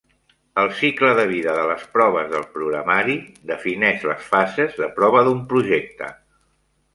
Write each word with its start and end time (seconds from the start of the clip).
El 0.59 0.69
cicle 0.77 1.09
de 1.19 1.25
vida 1.31 1.51
de 1.57 1.65
les 1.71 1.83
proves 1.97 2.31
del 2.31 2.47
programari 2.55 3.19
defineix 3.51 4.07
les 4.13 4.25
fases 4.31 4.75
de 4.81 4.89
prova 4.97 5.23
d'un 5.29 5.45
projecte. 5.53 6.11